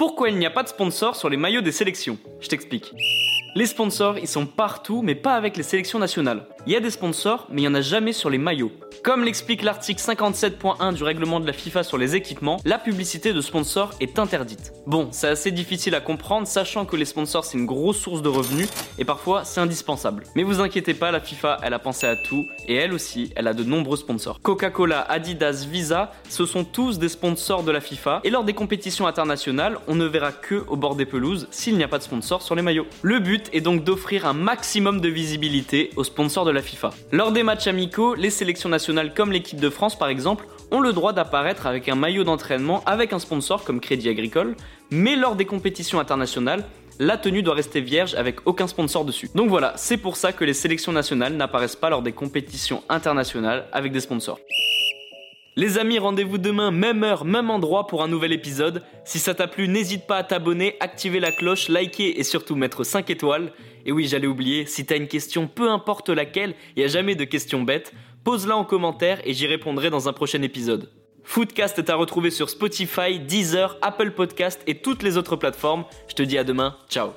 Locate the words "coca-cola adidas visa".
24.42-26.12